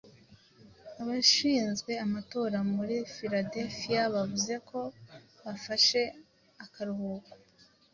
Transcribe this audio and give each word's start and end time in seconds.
Abashinzwe 1.01 1.91
amatora 2.05 2.57
muri 2.75 2.95
Philadelphia 3.15 4.01
bavuze 4.13 4.53
ko 4.69 4.79
bafashe 5.45 6.01
akaruhuko 6.65 7.31